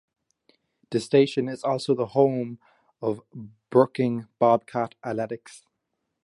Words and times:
The 0.89 0.99
station 0.99 1.47
is 1.47 1.63
also 1.63 1.93
the 1.93 2.07
"Home" 2.07 2.57
of 3.03 3.21
Brooking's 3.69 4.25
Bobcat 4.39 4.95
athletics. 5.05 5.67